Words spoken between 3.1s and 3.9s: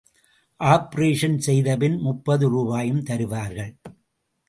தருவார்கள்.